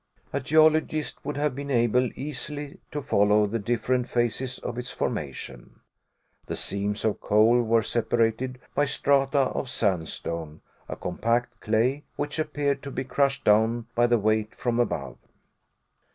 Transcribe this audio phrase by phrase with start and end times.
[0.33, 5.81] A geologist would have been able easily to follow the different phases of its formation.
[6.47, 12.81] The seams of coal were separated by strata of sandstone, a compact clay, which appeared
[12.81, 15.17] to be crushed down by the weight from above.